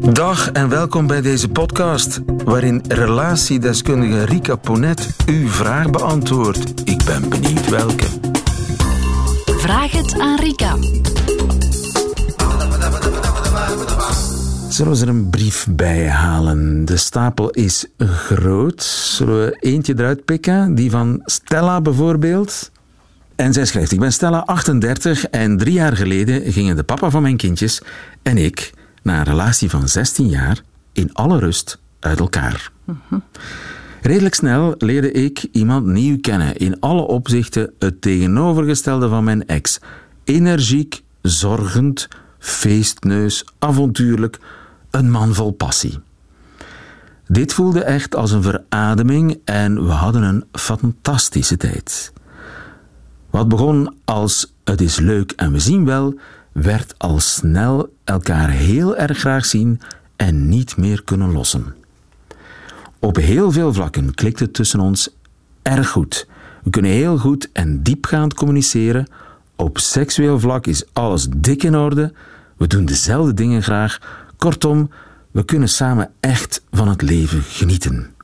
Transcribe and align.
Dag 0.00 0.50
en 0.50 0.68
welkom 0.68 1.06
bij 1.06 1.20
deze 1.20 1.48
podcast, 1.48 2.20
waarin 2.44 2.84
relatiedeskundige 2.88 4.24
Rika 4.24 4.56
Ponet 4.56 5.16
uw 5.26 5.48
vraag 5.48 5.90
beantwoordt. 5.90 6.80
Ik 6.84 7.04
ben 7.04 7.28
benieuwd 7.28 7.68
welke. 7.68 8.06
Vraag 9.44 9.90
het 9.92 10.18
aan 10.18 10.38
Rika. 10.38 10.76
Zullen 14.68 14.92
we 14.92 15.00
er 15.00 15.08
een 15.08 15.30
brief 15.30 15.66
bij 15.70 16.08
halen? 16.08 16.84
De 16.84 16.96
stapel 16.96 17.50
is 17.50 17.86
groot. 17.98 18.82
Zullen 18.82 19.44
we 19.44 19.56
eentje 19.60 19.94
eruit 19.96 20.24
pikken? 20.24 20.74
Die 20.74 20.90
van 20.90 21.20
Stella 21.24 21.80
bijvoorbeeld. 21.80 22.70
En 23.36 23.52
zij 23.52 23.64
schrijft: 23.64 23.92
Ik 23.92 24.00
ben 24.00 24.12
Stella, 24.12 24.42
38 24.46 25.24
en 25.24 25.56
drie 25.56 25.74
jaar 25.74 25.96
geleden 25.96 26.52
gingen 26.52 26.76
de 26.76 26.84
papa 26.84 27.10
van 27.10 27.22
mijn 27.22 27.36
kindjes 27.36 27.82
en 28.22 28.36
ik 28.38 28.72
na 29.02 29.18
een 29.18 29.24
relatie 29.24 29.70
van 29.70 29.88
16 29.88 30.28
jaar 30.28 30.62
in 30.92 31.14
alle 31.14 31.38
rust 31.38 31.80
uit 32.00 32.18
elkaar. 32.18 32.70
Redelijk 34.02 34.34
snel 34.34 34.74
leerde 34.78 35.12
ik 35.12 35.46
iemand 35.52 35.86
nieuw 35.86 36.18
kennen, 36.20 36.56
in 36.56 36.80
alle 36.80 37.02
opzichten 37.02 37.72
het 37.78 38.02
tegenovergestelde 38.02 39.08
van 39.08 39.24
mijn 39.24 39.46
ex. 39.46 39.78
Energiek, 40.24 41.02
zorgend, 41.22 42.08
feestneus, 42.38 43.44
avontuurlijk, 43.58 44.38
een 44.90 45.10
man 45.10 45.34
vol 45.34 45.50
passie. 45.50 45.98
Dit 47.26 47.52
voelde 47.52 47.82
echt 47.82 48.14
als 48.16 48.30
een 48.30 48.42
verademing 48.42 49.38
en 49.44 49.84
we 49.84 49.92
hadden 49.92 50.22
een 50.22 50.44
fantastische 50.52 51.56
tijd. 51.56 52.12
Wat 53.30 53.48
begon 53.48 53.94
als 54.04 54.54
het 54.64 54.80
is 54.80 54.98
leuk 54.98 55.32
en 55.32 55.52
we 55.52 55.58
zien 55.58 55.84
wel, 55.84 56.18
werd 56.52 56.94
al 56.98 57.20
snel 57.20 57.94
elkaar 58.04 58.50
heel 58.50 58.96
erg 58.96 59.18
graag 59.18 59.44
zien 59.44 59.80
en 60.16 60.48
niet 60.48 60.76
meer 60.76 61.02
kunnen 61.04 61.32
lossen. 61.32 61.74
Op 62.98 63.16
heel 63.16 63.52
veel 63.52 63.72
vlakken 63.72 64.14
klikt 64.14 64.40
het 64.40 64.54
tussen 64.54 64.80
ons 64.80 65.14
erg 65.62 65.88
goed. 65.88 66.26
We 66.62 66.70
kunnen 66.70 66.90
heel 66.90 67.18
goed 67.18 67.48
en 67.52 67.82
diepgaand 67.82 68.34
communiceren. 68.34 69.06
Op 69.56 69.78
seksueel 69.78 70.40
vlak 70.40 70.66
is 70.66 70.84
alles 70.92 71.26
dik 71.36 71.62
in 71.62 71.76
orde. 71.76 72.12
We 72.56 72.66
doen 72.66 72.84
dezelfde 72.84 73.34
dingen 73.34 73.62
graag. 73.62 73.98
Kortom, 74.36 74.90
we 75.30 75.44
kunnen 75.44 75.68
samen 75.68 76.10
echt 76.20 76.62
van 76.70 76.88
het 76.88 77.02
leven 77.02 77.42
genieten. 77.42 78.14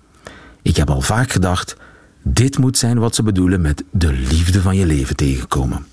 Ik 0.62 0.76
heb 0.76 0.90
al 0.90 1.00
vaak 1.00 1.30
gedacht: 1.30 1.76
dit 2.22 2.58
moet 2.58 2.78
zijn 2.78 2.98
wat 2.98 3.14
ze 3.14 3.22
bedoelen 3.22 3.60
met 3.60 3.84
de 3.90 4.12
liefde 4.12 4.60
van 4.60 4.76
je 4.76 4.86
leven 4.86 5.16
tegenkomen. 5.16 5.86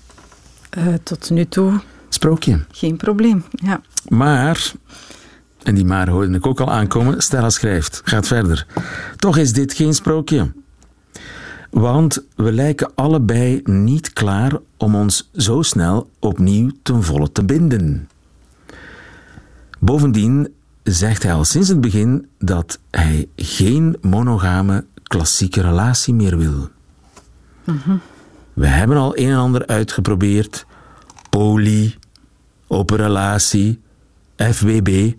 Uh, 0.78 0.94
tot 1.02 1.30
nu 1.30 1.44
toe 1.44 1.80
Sprookje. 2.14 2.64
geen 2.70 2.96
probleem. 2.96 3.44
Ja. 3.50 3.80
Maar, 4.08 4.72
en 5.62 5.74
die 5.74 5.84
maar 5.84 6.08
hoorde 6.08 6.34
ik 6.34 6.46
ook 6.46 6.60
al 6.60 6.72
aankomen, 6.72 7.22
Stella 7.22 7.50
schrijft, 7.50 8.00
gaat 8.04 8.26
verder. 8.26 8.66
Toch 9.16 9.36
is 9.36 9.52
dit 9.52 9.72
geen 9.72 9.94
sprookje. 9.94 10.52
Want 11.70 12.24
we 12.36 12.52
lijken 12.52 12.90
allebei 12.94 13.60
niet 13.64 14.12
klaar 14.12 14.52
om 14.76 14.94
ons 14.94 15.30
zo 15.32 15.62
snel 15.62 16.10
opnieuw 16.18 16.70
ten 16.82 17.02
volle 17.02 17.32
te 17.32 17.44
binden. 17.44 18.08
Bovendien 19.80 20.54
zegt 20.82 21.22
hij 21.22 21.32
al 21.32 21.44
sinds 21.44 21.68
het 21.68 21.80
begin 21.80 22.28
dat 22.38 22.78
hij 22.90 23.28
geen 23.36 23.96
monogame 24.00 24.84
klassieke 25.02 25.60
relatie 25.60 26.14
meer 26.14 26.36
wil. 26.38 26.68
We 28.52 28.66
hebben 28.66 28.96
al 28.96 29.18
een 29.18 29.28
en 29.28 29.36
ander 29.36 29.66
uitgeprobeerd. 29.66 30.66
Poly, 31.30 31.94
open 32.74 32.96
relatie, 32.96 33.80
FWB. 34.36 35.12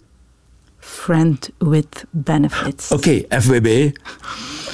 Friend 0.79 1.49
with 1.57 2.05
benefits. 2.09 2.91
Oké, 2.91 3.21
FWB. 3.29 3.91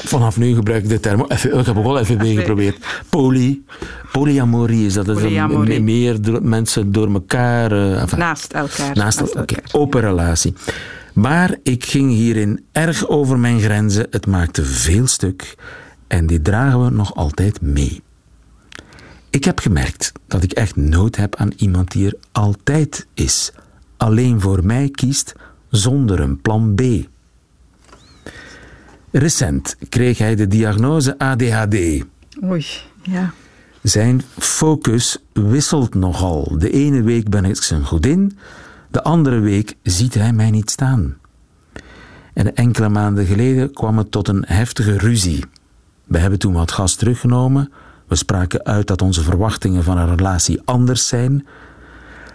Vanaf 0.03 0.37
nu 0.37 0.53
gebruik 0.55 0.83
ik 0.83 0.89
de 0.89 0.99
term. 0.99 1.25
F- 1.35 1.45
Ik 1.45 1.65
heb 1.65 1.77
ook 1.77 1.85
al 1.85 2.05
FWB 2.05 2.35
geprobeerd. 2.37 2.77
Poly. 3.09 3.61
Polyamorie 4.11 4.85
is 4.85 4.93
dat. 4.93 5.05
dat 5.05 5.17
is 5.17 5.23
een- 5.23 5.83
meer 5.83 6.19
mensen 6.41 6.91
door 6.91 7.11
elkaar. 7.13 7.71
eh, 7.71 8.01
enfin, 8.01 8.17
Naast 8.19 8.53
elkaar. 8.53 8.95
Naast 8.95 9.19
elkaar. 9.19 9.63
Open 9.71 10.01
relatie. 10.01 10.53
Maar 11.13 11.55
ik 11.63 11.85
ging 11.85 12.11
hierin 12.11 12.65
erg 12.71 13.07
over 13.07 13.39
mijn 13.39 13.59
grenzen. 13.59 14.07
Het 14.09 14.27
maakte 14.27 14.63
veel 14.65 15.07
stuk. 15.07 15.55
En 16.07 16.27
die 16.27 16.41
dragen 16.41 16.83
we 16.83 16.89
nog 16.91 17.15
altijd 17.15 17.61
mee. 17.61 18.01
Ik 19.31 19.43
heb 19.43 19.59
gemerkt 19.59 20.11
dat 20.27 20.43
ik 20.43 20.51
echt 20.51 20.75
nood 20.75 21.15
heb 21.15 21.35
aan 21.35 21.51
iemand 21.55 21.91
die 21.91 22.05
er 22.05 22.17
altijd 22.31 23.07
is. 23.13 23.51
Alleen 23.97 24.41
voor 24.41 24.65
mij 24.65 24.89
kiest, 24.89 25.33
zonder 25.69 26.19
een 26.19 26.41
plan 26.41 26.75
B. 26.75 26.81
Recent 29.11 29.75
kreeg 29.89 30.17
hij 30.17 30.35
de 30.35 30.47
diagnose 30.47 31.17
ADHD. 31.17 32.05
Oei, 32.43 32.65
ja. 33.01 33.33
Zijn 33.81 34.21
focus 34.37 35.17
wisselt 35.33 35.93
nogal. 35.93 36.57
De 36.57 36.69
ene 36.69 37.01
week 37.01 37.29
ben 37.29 37.45
ik 37.45 37.55
zijn 37.55 37.85
godin, 37.85 38.37
de 38.89 39.03
andere 39.03 39.39
week 39.39 39.75
ziet 39.83 40.13
hij 40.13 40.33
mij 40.33 40.51
niet 40.51 40.69
staan. 40.69 41.17
En 42.33 42.55
enkele 42.55 42.89
maanden 42.89 43.25
geleden 43.25 43.73
kwam 43.73 43.97
het 43.97 44.11
tot 44.11 44.27
een 44.27 44.43
heftige 44.47 44.97
ruzie. 44.97 45.43
We 46.03 46.17
hebben 46.17 46.39
toen 46.39 46.53
wat 46.53 46.71
gas 46.71 46.95
teruggenomen. 46.95 47.71
We 48.11 48.17
spraken 48.17 48.63
uit 48.65 48.87
dat 48.87 49.01
onze 49.01 49.21
verwachtingen 49.21 49.83
van 49.83 49.97
een 49.97 50.15
relatie 50.15 50.61
anders 50.65 51.07
zijn. 51.07 51.47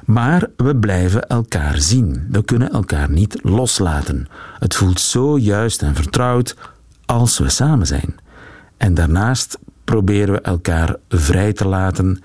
Maar 0.04 0.47
we 0.56 0.76
blijven 0.76 1.28
elkaar 1.28 1.78
zien. 1.78 2.26
We 2.31 2.44
kunnen 2.44 2.70
elkaar 2.70 3.10
niet 3.10 3.38
loslaten. 3.42 4.28
Het 4.59 4.75
voelt 4.75 5.00
zo 5.00 5.38
juist 5.38 5.82
en 5.82 5.94
vertrouwd 5.94 6.56
als 7.06 7.38
we 7.38 7.48
samen 7.48 7.86
zijn. 7.86 8.15
En 8.76 8.94
daarnaast 8.94 9.59
proberen 9.84 10.34
we 10.34 10.41
elkaar 10.41 10.97
vrij 11.09 11.53
te 11.53 11.66
laten. 11.69 12.22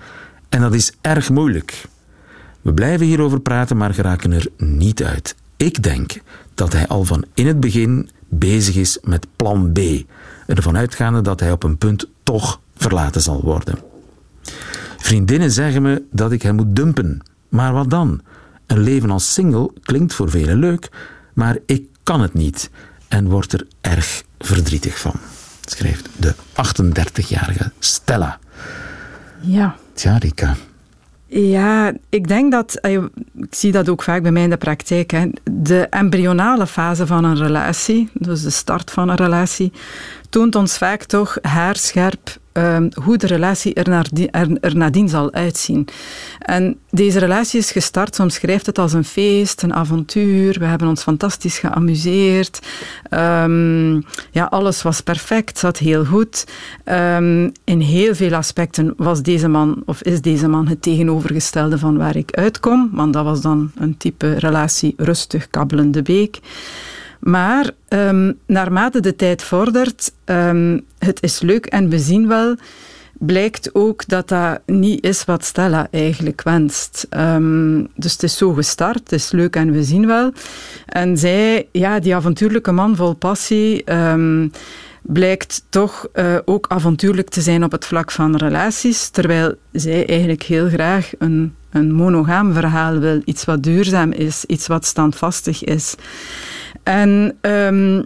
En 0.48 0.60
dat 0.60 0.74
is 0.74 0.92
erg 1.00 1.30
moeilijk. 1.30 1.84
We 2.62 2.74
blijven 2.74 3.06
hierover 3.06 3.40
praten, 3.40 3.76
maar 3.76 3.94
geraken 3.94 4.32
er 4.32 4.46
niet 4.56 5.02
uit. 5.02 5.34
Ik 5.56 5.82
denk 5.82 6.20
dat 6.54 6.72
hij 6.72 6.86
al 6.86 7.04
van 7.04 7.24
in 7.34 7.46
het 7.46 7.60
begin 7.60 8.10
bezig 8.28 8.76
is 8.76 8.98
met 9.02 9.26
plan 9.36 9.72
B. 9.72 9.78
Ervan 10.46 10.76
uitgaande 10.76 11.20
dat 11.20 11.40
hij 11.40 11.52
op 11.52 11.62
een 11.62 11.78
punt 11.78 12.08
toch 12.22 12.60
verlaten 12.92 13.20
zal 13.20 13.40
worden. 13.42 13.78
Vriendinnen 14.96 15.50
zeggen 15.50 15.82
me 15.82 16.02
dat 16.10 16.32
ik 16.32 16.42
hem 16.42 16.54
moet 16.54 16.76
dumpen. 16.76 17.20
Maar 17.48 17.72
wat 17.72 17.90
dan? 17.90 18.20
Een 18.66 18.80
leven 18.80 19.10
als 19.10 19.32
single 19.32 19.70
klinkt 19.82 20.14
voor 20.14 20.30
velen 20.30 20.58
leuk, 20.58 20.88
maar 21.34 21.58
ik 21.66 21.86
kan 22.02 22.20
het 22.20 22.34
niet 22.34 22.70
en 23.08 23.28
word 23.28 23.52
er 23.52 23.66
erg 23.80 24.22
verdrietig 24.38 24.98
van. 24.98 25.14
Schrijft 25.60 26.08
de 26.16 26.34
38-jarige 26.34 27.72
Stella. 27.78 28.38
Ja. 29.40 29.76
Tja, 29.94 30.16
Rika. 30.16 30.56
Ja, 31.26 31.92
ik 32.08 32.28
denk 32.28 32.52
dat, 32.52 32.74
eh, 32.74 32.92
ik 33.36 33.54
zie 33.54 33.72
dat 33.72 33.88
ook 33.88 34.02
vaak 34.02 34.22
bij 34.22 34.32
mij 34.32 34.42
in 34.42 34.50
de 34.50 34.56
praktijk, 34.56 35.10
hè, 35.10 35.28
de 35.50 35.80
embryonale 35.80 36.66
fase 36.66 37.06
van 37.06 37.24
een 37.24 37.36
relatie, 37.36 38.10
dus 38.12 38.42
de 38.42 38.50
start 38.50 38.90
van 38.90 39.08
een 39.08 39.16
relatie, 39.16 39.72
toont 40.28 40.54
ons 40.54 40.78
vaak 40.78 41.04
toch 41.04 41.38
haarscherp 41.42 42.40
ehm, 42.52 42.90
hoe 43.02 43.16
de 43.16 43.26
relatie 43.26 43.74
er, 43.74 44.10
er, 44.30 44.58
er 44.60 44.76
nadien 44.76 45.08
zal 45.08 45.32
uitzien. 45.32 45.88
En 46.38 46.78
deze 46.90 47.18
relatie 47.18 47.60
is 47.60 47.70
gestart, 47.70 48.14
soms 48.14 48.34
schrijft 48.34 48.66
het 48.66 48.78
als 48.78 48.92
een 48.92 49.04
feest, 49.04 49.62
een 49.62 49.74
avontuur, 49.74 50.58
we 50.58 50.64
hebben 50.64 50.88
ons 50.88 51.02
fantastisch 51.02 51.58
geamuseerd, 51.58 52.60
Ehm, 53.12 54.00
ja, 54.30 54.44
alles 54.50 54.82
was 54.82 55.00
perfect, 55.00 55.58
zat 55.58 55.78
heel 55.78 56.04
goed. 56.04 56.46
Ehm, 56.84 57.50
in 57.64 57.80
heel 57.80 58.14
veel 58.14 58.34
aspecten 58.34 58.94
was 58.96 59.22
deze 59.22 59.48
man, 59.48 59.82
of 59.86 60.02
is 60.02 60.20
deze 60.20 60.48
man, 60.48 60.68
het 60.68 60.82
tegenovergestelde 60.82 61.78
van 61.78 61.96
waar 61.96 62.16
ik 62.16 62.30
uitkom, 62.30 62.90
want 62.92 63.12
dat 63.12 63.24
was 63.24 63.40
dan 63.40 63.70
een 63.74 63.96
type 63.96 64.34
relatie 64.38 64.94
rustig 64.96 65.50
kabbelende 65.50 66.02
beek. 66.02 66.40
Maar 67.22 67.70
ehm, 67.88 68.32
naarmate 68.46 69.00
de 69.00 69.16
tijd 69.16 69.42
vordert, 69.42 70.12
ehm, 70.24 70.78
het 70.98 71.22
is 71.22 71.40
leuk 71.40 71.66
en 71.66 71.88
we 71.88 71.98
zien 71.98 72.28
wel, 72.28 72.56
blijkt 73.12 73.70
ook 73.74 74.06
dat 74.06 74.28
dat 74.28 74.60
niet 74.66 75.04
is 75.04 75.24
wat 75.24 75.44
Stella 75.44 75.88
eigenlijk 75.90 76.42
wenst. 76.42 77.06
Ehm, 77.10 77.84
dus 77.94 78.12
het 78.12 78.22
is 78.22 78.36
zo 78.36 78.52
gestart, 78.52 78.98
het 78.98 79.12
is 79.12 79.30
leuk 79.30 79.56
en 79.56 79.72
we 79.72 79.82
zien 79.82 80.06
wel. 80.06 80.32
En 80.86 81.18
zij, 81.18 81.68
ja, 81.72 81.98
die 81.98 82.14
avontuurlijke 82.14 82.72
man 82.72 82.96
vol 82.96 83.14
passie, 83.14 83.84
blijkt 85.02 85.64
toch 85.68 86.06
eh, 86.12 86.36
ook 86.44 86.66
avontuurlijk 86.68 87.28
te 87.28 87.40
zijn 87.40 87.64
op 87.64 87.72
het 87.72 87.86
vlak 87.86 88.10
van 88.10 88.36
relaties, 88.36 89.08
terwijl 89.08 89.54
zij 89.72 90.06
eigenlijk 90.06 90.42
heel 90.42 90.68
graag 90.68 91.10
een, 91.18 91.54
een 91.70 91.92
monogaam 91.92 92.52
verhaal 92.52 92.98
wil, 92.98 93.20
iets 93.24 93.44
wat 93.44 93.62
duurzaam 93.62 94.12
is, 94.12 94.44
iets 94.44 94.66
wat 94.66 94.84
standvastig 94.84 95.64
is. 95.64 95.94
En 96.82 97.38
ehm, 97.40 98.02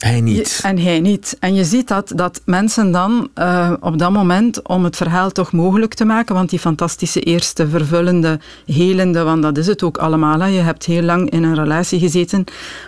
Hij 0.00 0.20
niet. 0.20 0.60
en 0.62 0.78
hij 0.78 1.00
niet. 1.00 1.36
En 1.40 1.54
je 1.54 1.64
ziet 1.64 1.88
dat, 1.88 2.12
dat 2.14 2.42
mensen 2.44 2.90
dan 2.90 3.28
uh, 3.34 3.72
op 3.80 3.98
dat 3.98 4.10
moment, 4.10 4.68
om 4.68 4.84
het 4.84 4.96
verhaal 4.96 5.30
toch 5.30 5.52
mogelijk 5.52 5.94
te 5.94 6.04
maken, 6.04 6.34
want 6.34 6.50
die 6.50 6.58
fantastische 6.58 7.20
eerste 7.20 7.68
vervullende, 7.68 8.40
helende, 8.66 9.22
want 9.22 9.42
dat 9.42 9.58
is 9.58 9.66
het 9.66 9.82
ook 9.82 9.98
allemaal. 9.98 10.40
Hè. 10.40 10.46
Je 10.46 10.60
hebt 10.60 10.84
heel 10.84 11.02
lang 11.02 11.30
in 11.30 11.42
een 11.42 11.54
relatie 11.54 11.98
gezeten 11.98 12.44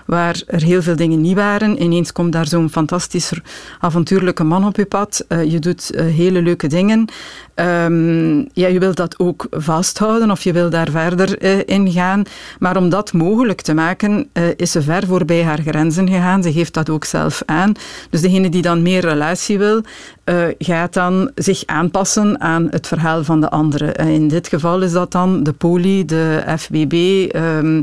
waar 0.07 0.43
er 0.47 0.63
heel 0.63 0.83
veel 0.83 0.97
dingen 0.97 1.21
niet 1.21 1.37
waren. 1.37 1.83
Ineens 1.83 2.13
komt 2.13 2.33
daar 2.33 2.47
zo'n 2.47 2.71
fantastisch 2.71 3.33
avontuurlijke 3.81 4.45
man 4.45 4.67
op 4.67 4.77
je 4.77 4.87
pad. 4.87 5.25
Uh, 5.29 5.51
je 5.51 5.59
doet 5.59 5.93
uh, 5.95 6.01
hele 6.01 6.43
leuke 6.43 6.67
dingen. 6.67 7.09
Um, 7.55 8.49
ja, 8.53 8.69
je 8.69 8.79
wilt 8.79 8.97
dat 8.97 9.19
ook 9.19 9.47
vasthouden 9.51 10.31
of 10.31 10.43
je 10.43 10.53
wil 10.53 10.71
daar 10.71 10.91
verder 10.91 11.43
in 11.69 11.91
gaan. 11.91 12.23
Maar 12.59 12.77
om 12.77 12.89
dat 12.89 13.13
mogelijk 13.13 13.61
te 13.61 13.75
maken, 13.75 14.31
is 14.57 14.71
ze 14.71 14.83
ver 14.83 15.07
voorbij 15.07 15.45
haar 15.45 15.61
grenzen 15.61 16.09
gegaan. 16.09 16.43
Ze 16.43 16.53
geeft 16.53 16.75
dat 16.75 16.91
ook 16.91 17.02
zelf 17.05 17.43
aan. 17.47 17.73
Dus 18.11 18.21
degene 18.21 18.49
die 18.49 18.63
dan 18.63 18.83
meer 18.83 19.01
relatie 19.01 19.59
wil, 19.59 19.83
uh, 20.25 20.45
gaat 20.59 20.93
dan 20.93 21.31
zich 21.35 21.67
aanpassen 21.67 22.41
aan 22.41 22.67
het 22.71 22.87
verhaal 22.87 23.25
van 23.25 23.41
de 23.41 23.51
andere. 23.51 23.93
in 23.93 24.29
dit 24.29 24.49
geval 24.49 24.83
is 24.83 24.93
dat 24.93 25.13
dan 25.13 25.43
de 25.43 25.53
poli, 25.53 26.05
de 26.05 26.45
FBB, 26.59 27.29
um, 27.37 27.83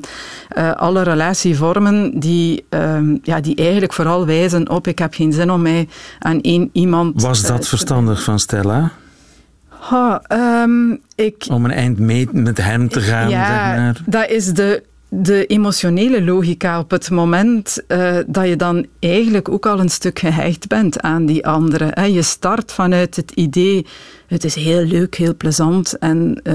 alle 0.75 1.01
relatievormen 1.01 2.19
die, 2.19 2.65
um, 2.69 3.19
ja, 3.23 3.39
die 3.39 3.55
eigenlijk 3.55 3.93
vooral 3.93 4.25
wijzen 4.25 4.69
op 4.69 4.87
ik 4.87 4.99
heb 4.99 5.13
geen 5.13 5.33
zin 5.33 5.51
om 5.51 5.61
mij 5.61 5.87
aan 6.19 6.41
één 6.41 6.69
iemand... 6.73 7.21
Was 7.21 7.41
dat 7.41 7.67
verstandig 7.67 8.23
van 8.23 8.39
Stella? 8.39 8.91
Ha, 9.79 10.21
um, 10.63 10.99
ik, 11.15 11.45
Om 11.51 11.65
een 11.65 11.71
eind 11.71 11.99
mee 11.99 12.27
met 12.31 12.57
hem 12.57 12.89
te 12.89 13.01
gaan, 13.01 13.29
ja, 13.29 13.45
zeg 13.45 13.77
maar. 13.77 14.01
Dat 14.05 14.29
is 14.29 14.45
de, 14.45 14.83
de 15.09 15.45
emotionele 15.45 16.23
logica 16.23 16.79
op 16.79 16.91
het 16.91 17.09
moment 17.09 17.83
uh, 17.87 18.17
dat 18.27 18.47
je 18.47 18.55
dan 18.55 18.85
eigenlijk 18.99 19.49
ook 19.49 19.65
al 19.65 19.79
een 19.79 19.89
stuk 19.89 20.19
gehecht 20.19 20.67
bent 20.67 21.01
aan 21.01 21.25
die 21.25 21.47
andere. 21.47 22.11
Je 22.11 22.21
start 22.21 22.71
vanuit 22.71 23.15
het 23.15 23.31
idee, 23.31 23.85
het 24.29 24.43
is 24.43 24.55
heel 24.55 24.83
leuk, 24.83 25.15
heel 25.15 25.35
plezant 25.35 25.97
en 25.97 26.41
uh, 26.43 26.53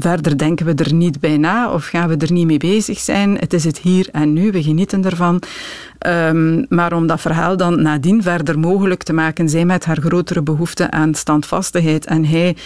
verder 0.00 0.38
denken 0.38 0.66
we 0.66 0.74
er 0.74 0.94
niet 0.94 1.20
bij 1.20 1.36
na 1.36 1.72
of 1.72 1.86
gaan 1.86 2.08
we 2.08 2.16
er 2.16 2.32
niet 2.32 2.46
mee 2.46 2.58
bezig 2.58 2.98
zijn. 2.98 3.36
Het 3.38 3.52
is 3.52 3.64
het 3.64 3.78
hier 3.78 4.08
en 4.12 4.32
nu, 4.32 4.50
we 4.50 4.62
genieten 4.62 5.04
ervan. 5.04 5.42
Um, 6.06 6.66
maar 6.68 6.92
om 6.92 7.06
dat 7.06 7.20
verhaal 7.20 7.56
dan 7.56 7.82
nadien 7.82 8.22
verder 8.22 8.58
mogelijk 8.58 9.02
te 9.02 9.12
maken, 9.12 9.48
zij 9.48 9.64
met 9.64 9.84
haar 9.84 10.00
grotere 10.00 10.42
behoefte 10.42 10.90
aan 10.90 11.14
standvastigheid 11.14 12.06
en 12.06 12.24
hij 12.24 12.56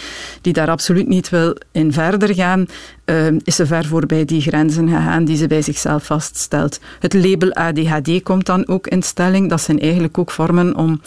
die 0.41 0.53
daar 0.53 0.69
absoluut 0.69 1.07
niet 1.07 1.29
wil 1.29 1.55
in 1.71 1.93
verder 1.93 2.35
gaan, 2.35 2.65
uh, 3.05 3.27
is 3.43 3.55
ze 3.55 3.65
ver 3.65 3.85
voorbij 3.85 4.25
die 4.25 4.41
grenzen 4.41 4.87
gegaan 4.87 5.25
die 5.25 5.37
ze 5.37 5.47
bij 5.47 5.61
zichzelf 5.61 6.05
vaststelt. 6.05 6.79
Het 6.99 7.13
label 7.13 7.53
ADHD 7.53 8.23
komt 8.23 8.45
dan 8.45 8.67
ook 8.67 8.87
in 8.87 9.03
stelling. 9.03 9.49
Dat 9.49 9.61
zijn 9.61 9.79
eigenlijk 9.79 10.17
ook 10.17 10.31
vormen 10.31 10.75
om, 10.75 11.01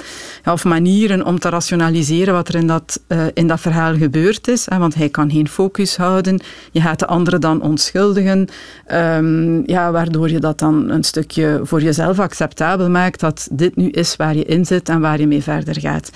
of 0.45 0.65
manieren 0.65 1.25
om 1.25 1.39
te 1.39 1.49
rationaliseren 1.49 2.35
wat 2.35 2.49
er 2.49 2.55
in 2.55 2.67
dat, 2.67 2.94
uh, 3.09 3.25
in 3.35 3.47
dat 3.47 3.61
verhaal 3.61 3.97
gebeurd 3.97 4.49
is. 4.49 4.67
Hè, 4.69 4.79
want 4.79 4.95
hij 4.95 5.09
kan 5.09 5.31
geen 5.31 5.49
focus 5.49 5.97
houden. 5.97 6.41
Je 6.73 6.81
gaat 6.81 6.99
de 6.99 7.07
andere 7.07 7.39
dan 7.39 7.63
onschuldigen. 7.63 8.49
Um, 8.93 9.63
ja, 9.67 9.93
waardoor 9.93 10.31
je 10.31 10.41
dat 10.41 10.59
dan 10.59 10.91
een 10.91 11.05
stukje 11.05 11.61
voor 11.63 11.83
jezelf 11.83 12.19
acceptabel 12.19 12.91
maakt 12.91 13.21
dat 13.21 13.49
dit 13.53 13.77
nu 13.77 13.89
is 13.89 14.17
waar 14.17 14.37
je 14.37 14.45
in 14.45 14.67
zit 14.67 14.89
en 14.89 15.01
waar 15.01 15.21
je 15.21 15.27
mee 15.27 15.43
verder 15.43 15.81
gaat. 15.81 16.11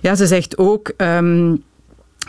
Ja, 0.00 0.14
ze 0.14 0.26
zegt 0.26 0.58
ook. 0.58 0.92
Um, 0.96 1.62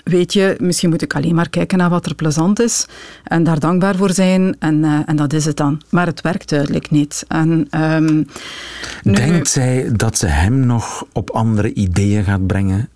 weet 0.03 0.33
je, 0.33 0.56
misschien 0.59 0.89
moet 0.89 1.01
ik 1.01 1.15
alleen 1.15 1.36
maar 1.36 1.50
kijken 1.50 1.77
naar 1.77 1.89
wat 1.89 2.06
er 2.06 2.15
plezant 2.15 2.59
is 2.59 2.86
en 3.24 3.44
daar 3.44 3.59
dankbaar 3.59 3.95
voor 3.95 4.12
zijn 4.12 4.56
en, 4.59 4.83
uh, 4.83 5.00
en 5.06 5.15
dat 5.15 5.33
is 5.33 5.45
het 5.45 5.57
dan. 5.57 5.81
Maar 5.89 6.06
het 6.06 6.21
werkt 6.21 6.50
duidelijk 6.50 6.89
niet. 6.89 7.25
En, 7.27 7.68
um, 7.81 8.27
nu, 9.03 9.13
Denkt 9.13 9.50
zij 9.50 9.89
dat 9.95 10.18
ze 10.18 10.27
hem 10.27 10.65
nog 10.65 11.06
op 11.13 11.30
andere 11.30 11.74
ideeën 11.74 12.24
gaat 12.24 12.48
brengen? 12.48 12.89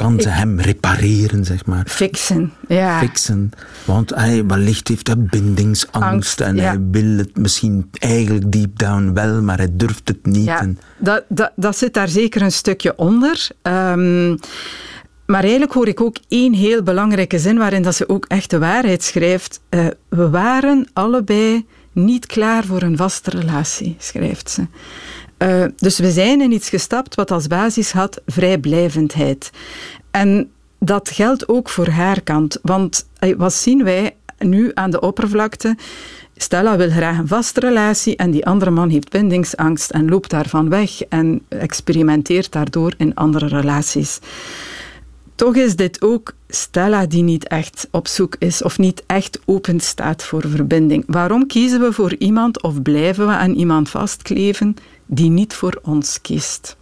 Kan 0.00 0.20
ze 0.20 0.28
hem 0.28 0.60
repareren, 0.60 1.44
zeg 1.44 1.66
maar. 1.66 1.84
Fixen, 1.86 2.52
ja. 2.68 2.98
Fixen. 2.98 3.50
Want 3.84 4.14
hij 4.14 4.46
wellicht 4.46 4.88
heeft 4.88 5.06
hij 5.06 5.18
bindingsangst 5.18 6.10
Angst, 6.10 6.40
en 6.40 6.56
ja. 6.56 6.62
hij 6.62 6.78
wil 6.90 7.16
het 7.16 7.36
misschien 7.36 7.90
eigenlijk 7.92 8.52
deep 8.52 8.78
down 8.78 9.10
wel, 9.14 9.42
maar 9.42 9.56
hij 9.56 9.70
durft 9.72 10.08
het 10.08 10.26
niet. 10.26 10.44
Ja, 10.44 10.60
en... 10.60 10.78
dat, 10.98 11.24
dat, 11.28 11.52
dat 11.56 11.76
zit 11.76 11.94
daar 11.94 12.08
zeker 12.08 12.42
een 12.42 12.52
stukje 12.52 12.96
onder. 12.96 13.48
Um, 13.62 14.38
maar 15.26 15.42
eigenlijk 15.42 15.72
hoor 15.72 15.88
ik 15.88 16.00
ook 16.00 16.16
één 16.28 16.52
heel 16.52 16.82
belangrijke 16.82 17.38
zin 17.38 17.58
waarin 17.58 17.82
dat 17.82 17.94
ze 17.94 18.08
ook 18.08 18.24
echt 18.28 18.50
de 18.50 18.58
waarheid 18.58 19.02
schrijft. 19.02 19.60
Uh, 19.70 19.86
we 20.08 20.30
waren 20.30 20.88
allebei 20.92 21.66
niet 21.92 22.26
klaar 22.26 22.64
voor 22.64 22.82
een 22.82 22.96
vaste 22.96 23.30
relatie, 23.30 23.96
schrijft 23.98 24.50
ze. 24.50 24.66
Uh, 25.42 25.64
dus 25.76 25.98
we 25.98 26.10
zijn 26.10 26.40
in 26.40 26.52
iets 26.52 26.68
gestapt 26.68 27.14
wat 27.14 27.30
als 27.30 27.46
basis 27.46 27.92
had 27.92 28.20
vrijblijvendheid. 28.26 29.50
En 30.10 30.50
dat 30.78 31.10
geldt 31.10 31.48
ook 31.48 31.68
voor 31.68 31.88
haar 31.88 32.20
kant. 32.20 32.58
Want 32.62 33.08
uh, 33.20 33.36
wat 33.36 33.52
zien 33.52 33.84
wij 33.84 34.16
nu 34.38 34.70
aan 34.74 34.90
de 34.90 35.00
oppervlakte? 35.00 35.76
Stella 36.36 36.76
wil 36.76 36.90
graag 36.90 37.18
een 37.18 37.28
vaste 37.28 37.60
relatie 37.60 38.16
en 38.16 38.30
die 38.30 38.46
andere 38.46 38.70
man 38.70 38.88
heeft 38.88 39.10
bindingsangst 39.10 39.90
en 39.90 40.08
loopt 40.08 40.30
daarvan 40.30 40.68
weg 40.68 41.02
en 41.02 41.42
experimenteert 41.48 42.52
daardoor 42.52 42.94
in 42.96 43.14
andere 43.14 43.46
relaties. 43.46 44.18
Toch 45.34 45.56
is 45.56 45.76
dit 45.76 46.02
ook 46.02 46.32
Stella 46.48 47.06
die 47.06 47.22
niet 47.22 47.48
echt 47.48 47.88
op 47.90 48.08
zoek 48.08 48.36
is 48.38 48.62
of 48.62 48.78
niet 48.78 49.02
echt 49.06 49.40
open 49.44 49.80
staat 49.80 50.24
voor 50.24 50.48
verbinding. 50.48 51.04
Waarom 51.06 51.46
kiezen 51.46 51.80
we 51.80 51.92
voor 51.92 52.14
iemand 52.18 52.62
of 52.62 52.82
blijven 52.82 53.26
we 53.26 53.32
aan 53.32 53.54
iemand 53.54 53.88
vastkleven 53.88 54.76
die 55.10 55.30
niet 55.30 55.54
voor 55.54 55.80
ons 55.82 56.20
kiest? 56.20 56.76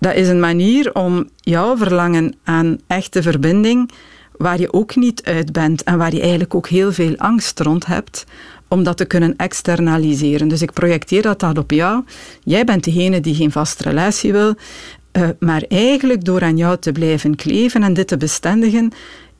Dat 0.00 0.14
is 0.14 0.28
een 0.28 0.40
manier 0.40 0.94
om 0.94 1.28
jouw 1.36 1.76
verlangen 1.76 2.34
aan 2.44 2.78
echte 2.86 3.22
verbinding, 3.22 3.90
waar 4.36 4.60
je 4.60 4.72
ook 4.72 4.96
niet 4.96 5.22
uit 5.24 5.52
bent 5.52 5.82
en 5.82 5.98
waar 5.98 6.14
je 6.14 6.20
eigenlijk 6.20 6.54
ook 6.54 6.68
heel 6.68 6.92
veel 6.92 7.16
angst 7.16 7.60
rond 7.60 7.86
hebt, 7.86 8.24
om 8.68 8.82
dat 8.82 8.96
te 8.96 9.04
kunnen 9.04 9.36
externaliseren. 9.36 10.48
Dus 10.48 10.62
ik 10.62 10.72
projecteer 10.72 11.22
dat, 11.22 11.40
dat 11.40 11.58
op 11.58 11.70
jou. 11.70 12.04
Jij 12.44 12.64
bent 12.64 12.84
degene 12.84 13.20
die 13.20 13.34
geen 13.34 13.52
vaste 13.52 13.82
relatie 13.82 14.32
wil. 14.32 14.54
Uh, 15.12 15.28
maar 15.38 15.62
eigenlijk 15.68 16.24
door 16.24 16.42
aan 16.42 16.56
jou 16.56 16.78
te 16.78 16.92
blijven 16.92 17.36
kleven 17.36 17.82
en 17.82 17.94
dit 17.94 18.08
te 18.08 18.16
bestendigen, 18.16 18.92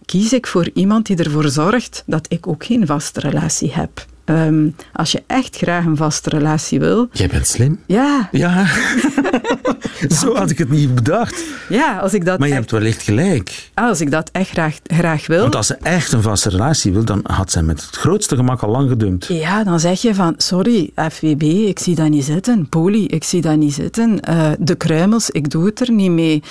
kies 0.05 0.32
ik 0.32 0.47
voor 0.47 0.70
iemand 0.75 1.06
die 1.06 1.17
ervoor 1.17 1.49
zorgt 1.49 2.03
dat 2.06 2.26
ik 2.29 2.47
ook 2.47 2.65
geen 2.65 2.87
vaste 2.87 3.20
relatie 3.20 3.73
heb. 3.73 4.06
Um, 4.30 4.75
als 4.92 5.12
je 5.12 5.22
echt 5.26 5.56
graag 5.56 5.84
een 5.84 5.96
vaste 5.96 6.30
relatie 6.30 6.78
wil. 6.80 7.08
Jij 7.12 7.28
bent 7.28 7.46
slim. 7.46 7.78
Ja. 7.86 8.28
Ja. 8.32 8.66
Zo 10.20 10.34
had 10.34 10.50
ik 10.50 10.58
het 10.58 10.70
niet 10.70 10.94
bedacht. 10.94 11.44
Ja, 11.69 11.98
als 11.98 12.14
ik 12.14 12.25
dat. 12.25 12.38
Maar 12.38 12.48
je 12.48 12.54
echt, 12.54 12.62
hebt 12.62 12.80
wellicht 12.80 13.02
gelijk. 13.02 13.70
Als 13.75 14.00
ik 14.00 14.10
dat 14.10 14.28
echt 14.32 14.50
graag, 14.50 14.78
graag 14.86 15.26
wil. 15.26 15.40
Want 15.40 15.56
als 15.56 15.66
ze 15.66 15.76
echt 15.82 16.12
een 16.12 16.22
vaste 16.22 16.48
relatie 16.48 16.92
wil, 16.92 17.04
dan 17.04 17.20
had 17.22 17.50
zij 17.50 17.62
met 17.62 17.86
het 17.86 17.96
grootste 17.96 18.36
gemak 18.36 18.62
al 18.62 18.70
lang 18.70 18.88
gedumpt. 18.88 19.26
Ja, 19.26 19.64
dan 19.64 19.80
zeg 19.80 20.00
je 20.00 20.14
van: 20.14 20.34
sorry, 20.36 20.90
FWB, 20.94 21.42
ik 21.42 21.78
zie 21.78 21.94
dat 21.94 22.08
niet 22.08 22.24
zitten. 22.24 22.69
Poli, 22.69 23.06
ik 23.06 23.24
zie 23.24 23.41
dat 23.41 23.56
niet 23.56 23.74
zitten. 23.74 24.20
Uh, 24.29 24.50
de 24.58 24.74
kruimels, 24.74 25.31
ik 25.31 25.50
doe 25.50 25.67
het 25.67 25.81
er 25.81 25.93
niet 25.93 26.10
mee. 26.10 26.43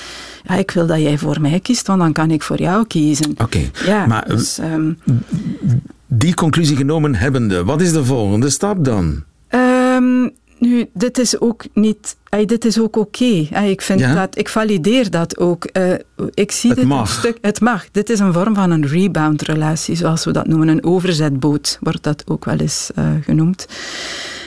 Ja, 0.44 0.56
ik 0.56 0.72
wil 0.72 0.88
dat 0.88 1.00
jij 1.00 1.18
voor 1.18 1.42
mij 1.42 1.60
kiest, 1.60 1.88
want 1.88 2.00
dan 2.00 2.14
kan 2.14 2.32
ik 2.32 2.44
voor 2.44 2.60
jou 2.60 2.88
kiezen. 2.88 3.32
Oké. 3.32 3.44
Okay. 3.44 3.72
Ja, 3.86 4.06
maar. 4.06 4.28
Dus, 4.28 4.58
um, 4.58 5.00
die 6.08 6.34
conclusie 6.34 6.76
genomen 6.76 7.16
hebbende, 7.16 7.64
wat 7.64 7.82
is 7.82 7.92
de 7.92 8.06
volgende 8.06 8.50
stap 8.50 8.86
dan? 8.86 9.24
Um, 9.50 10.32
nu, 10.60 10.90
dit 10.94 11.18
is 11.18 11.40
ook 11.40 11.66
niet. 11.74 12.16
Dit 12.46 12.66
is 12.66 12.80
ook 12.80 12.98
oké. 12.98 13.24
Okay. 13.24 13.70
Ik 13.70 13.82
vind 13.82 14.00
Ja? 14.00 14.14
dat. 14.14 14.38
Ik 14.38 14.50
valideer 14.50 15.10
dat 15.10 15.38
ook. 15.38 15.70
Uh, 15.74 15.94
ik 16.34 16.52
zie 16.52 16.70
Het 16.70 16.80
dit 16.80 16.88
mag. 16.88 17.02
een 17.02 17.18
stuk. 17.18 17.38
Het 17.42 17.62
mag. 17.62 17.92
Dit 17.92 18.10
is 18.10 18.20
een 18.20 18.34
vorm 18.34 18.56
van 18.56 18.72
een 18.72 18.88
rebound-relatie, 18.88 19.96
zoals 19.96 20.26
we 20.26 20.32
dat 20.32 20.48
noemen. 20.48 20.68
Een 20.68 20.84
overzetboot 20.84 21.78
wordt 21.82 22.04
dat 22.04 22.24
ook 22.28 22.46
wel 22.46 22.58
eens 22.58 22.90
uh, 23.00 23.06
genoemd. 23.22 23.68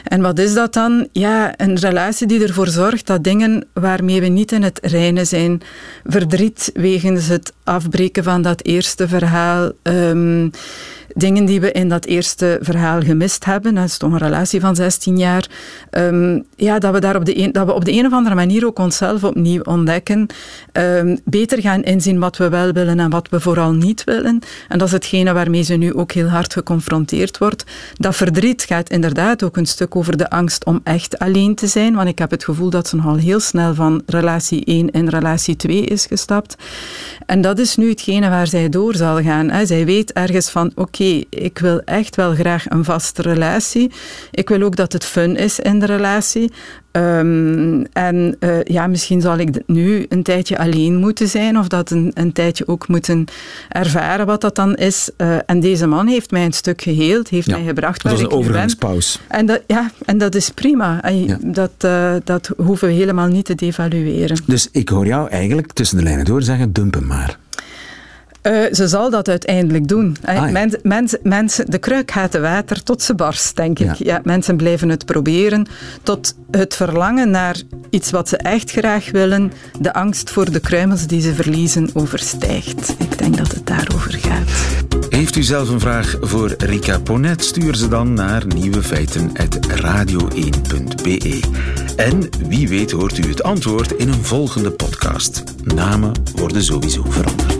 En 0.04 0.20
wat 0.22 0.38
is 0.38 0.54
dat 0.54 0.72
dan? 0.72 1.08
Ja, 1.12 1.52
een 1.56 1.78
relatie 1.78 2.26
die 2.26 2.42
ervoor 2.42 2.68
zorgt 2.68 3.06
dat 3.06 3.24
dingen 3.24 3.66
waarmee 3.74 4.20
we 4.20 4.26
niet 4.26 4.52
in 4.52 4.62
het 4.62 4.78
reinen 4.82 5.26
zijn, 5.26 5.60
verdriet 6.04 6.70
wegens 6.74 7.26
het 7.26 7.52
afbreken 7.64 8.24
van 8.24 8.42
dat 8.42 8.64
eerste 8.64 9.08
verhaal, 9.08 9.72
um, 9.82 10.50
dingen 11.14 11.44
die 11.44 11.60
we 11.60 11.72
in 11.72 11.88
dat 11.88 12.04
eerste 12.04 12.58
verhaal 12.60 13.00
gemist 13.00 13.44
hebben, 13.44 13.74
dat 13.74 13.84
is 13.84 13.96
toch 13.96 14.12
een 14.12 14.18
relatie 14.18 14.60
van 14.60 14.76
16 14.76 15.18
jaar, 15.18 15.48
um, 15.90 16.44
ja, 16.56 16.78
dat, 16.78 16.92
we 16.92 17.00
daar 17.00 17.16
op 17.16 17.24
de 17.24 17.38
een, 17.38 17.52
dat 17.52 17.66
we 17.66 17.72
op 17.72 17.84
de 17.84 17.98
of 18.06 18.12
andere 18.12 18.34
manier 18.34 18.66
ook 18.66 18.78
onszelf 18.78 19.24
opnieuw 19.24 19.62
ontdekken, 19.62 20.26
um, 20.72 21.20
beter 21.24 21.60
gaan 21.60 21.82
inzien 21.82 22.18
wat 22.18 22.36
we 22.36 22.48
wel 22.48 22.72
willen 22.72 23.00
en 23.00 23.10
wat 23.10 23.28
we 23.28 23.40
vooral 23.40 23.72
niet 23.72 24.04
willen. 24.04 24.40
En 24.68 24.78
dat 24.78 24.86
is 24.86 24.92
hetgene 24.92 25.32
waarmee 25.32 25.62
ze 25.62 25.74
nu 25.74 25.94
ook 25.94 26.12
heel 26.12 26.28
hard 26.28 26.52
geconfronteerd 26.52 27.38
wordt. 27.38 27.64
Dat 27.94 28.16
verdriet 28.16 28.62
gaat 28.62 28.90
inderdaad 28.90 29.42
ook 29.42 29.56
een 29.56 29.66
stuk 29.66 29.96
over 29.96 30.16
de 30.16 30.30
angst 30.30 30.64
om 30.64 30.80
echt 30.84 31.18
alleen 31.18 31.54
te 31.54 31.66
zijn, 31.66 31.94
want 31.94 32.08
ik 32.08 32.18
heb 32.18 32.30
het 32.30 32.44
gevoel 32.44 32.70
dat 32.70 32.88
ze 32.88 32.96
nogal 32.96 33.16
heel 33.16 33.40
snel 33.40 33.74
van 33.74 34.02
relatie 34.06 34.64
1 34.64 34.90
in 34.90 35.08
relatie 35.08 35.56
2 35.56 35.84
is 35.84 36.06
gestapt. 36.06 36.56
En 37.26 37.40
dat 37.40 37.58
is 37.58 37.76
nu 37.76 37.88
hetgene 37.88 38.28
waar 38.28 38.46
zij 38.46 38.68
door 38.68 38.94
zal 38.94 39.22
gaan. 39.22 39.50
Hè. 39.50 39.66
Zij 39.66 39.84
weet 39.84 40.12
ergens 40.12 40.50
van, 40.50 40.72
oké, 40.74 40.99
ik 41.30 41.58
wil 41.58 41.80
echt 41.84 42.16
wel 42.16 42.34
graag 42.34 42.70
een 42.70 42.84
vaste 42.84 43.22
relatie. 43.22 43.90
Ik 44.30 44.48
wil 44.48 44.62
ook 44.62 44.76
dat 44.76 44.92
het 44.92 45.04
fun 45.04 45.36
is 45.36 45.58
in 45.60 45.78
de 45.78 45.86
relatie. 45.86 46.52
Um, 46.92 47.86
en 47.92 48.36
uh, 48.40 48.62
ja, 48.62 48.86
misschien 48.86 49.20
zal 49.20 49.38
ik 49.38 49.48
nu 49.66 50.06
een 50.08 50.22
tijdje 50.22 50.58
alleen 50.58 50.96
moeten 50.96 51.28
zijn 51.28 51.58
of 51.58 51.68
dat 51.68 51.90
een, 51.90 52.10
een 52.14 52.32
tijdje 52.32 52.68
ook 52.68 52.88
moeten 52.88 53.24
ervaren 53.68 54.26
wat 54.26 54.40
dat 54.40 54.54
dan 54.56 54.74
is. 54.74 55.10
Uh, 55.16 55.36
en 55.46 55.60
deze 55.60 55.86
man 55.86 56.06
heeft 56.06 56.30
mij 56.30 56.44
een 56.44 56.52
stuk 56.52 56.82
geheeld, 56.82 57.28
heeft 57.28 57.46
ja, 57.46 57.56
mij 57.56 57.66
gebracht 57.66 58.02
waar 58.02 58.12
ik 58.12 58.20
een 58.20 58.30
overgangspauze. 58.30 59.18
En 59.28 59.46
dat, 59.46 59.62
ja, 59.66 59.90
en 60.04 60.18
dat 60.18 60.34
is 60.34 60.50
prima. 60.50 61.02
En 61.02 61.24
Ja. 61.26 61.38
dat, 61.42 61.72
uh, 61.84 62.14
dat 62.24 62.50
hoeven 62.56 62.88
we 62.88 62.94
helemaal 62.94 63.28
niet 63.28 63.44
te 63.44 63.54
devalueren. 63.54 64.38
Dus 64.46 64.68
ik 64.72 64.88
hoor 64.88 65.06
jou 65.06 65.28
eigenlijk 65.28 65.72
tussen 65.72 65.96
de 65.96 66.02
lijnen 66.02 66.24
door 66.24 66.42
zeggen, 66.42 66.72
dump 66.72 66.94
hem 66.94 67.06
maar. 67.06 67.38
Uh, 68.42 68.72
ze 68.72 68.88
zal 68.88 69.10
dat 69.10 69.28
uiteindelijk 69.28 69.88
doen. 69.88 70.16
Ah, 70.24 70.50
ja. 70.50 70.68
Mens, 71.22 71.56
de 71.66 71.78
kruik 71.78 72.10
gaat 72.10 72.30
te 72.30 72.40
water 72.40 72.82
tot 72.82 73.02
ze 73.02 73.14
barst, 73.14 73.56
denk 73.56 73.78
ik. 73.78 73.86
Ja. 73.86 73.94
Ja. 73.98 74.20
mensen 74.24 74.56
blijven 74.56 74.88
het 74.88 75.04
proberen 75.04 75.66
tot 76.02 76.34
het 76.50 76.76
verlangen 76.76 77.30
naar 77.30 77.56
iets 77.90 78.10
wat 78.10 78.28
ze 78.28 78.36
echt 78.36 78.70
graag 78.70 79.10
willen, 79.10 79.52
de 79.80 79.92
angst 79.92 80.30
voor 80.30 80.50
de 80.50 80.60
kruimels 80.60 81.06
die 81.06 81.20
ze 81.20 81.34
verliezen, 81.34 81.90
overstijgt. 81.92 82.94
Ik 82.98 83.18
denk 83.18 83.36
dat 83.36 83.52
het 83.52 83.66
daarover 83.66 84.12
gaat. 84.12 84.48
Heeft 85.08 85.36
u 85.36 85.42
zelf 85.42 85.68
een 85.68 85.80
vraag 85.80 86.16
voor 86.20 86.54
Rika 86.58 86.98
Ponet? 86.98 87.44
Stuur 87.44 87.74
ze 87.74 87.88
dan 87.88 88.14
naar 88.14 88.46
nieuwefeiten.radio1.be. 88.46 91.40
En 91.96 92.28
wie 92.48 92.68
weet 92.68 92.90
hoort 92.90 93.18
u 93.18 93.28
het 93.28 93.42
antwoord 93.42 93.92
in 93.92 94.08
een 94.08 94.24
volgende 94.24 94.70
podcast. 94.70 95.42
Namen 95.64 96.12
worden 96.34 96.62
sowieso 96.62 97.04
veranderd. 97.08 97.59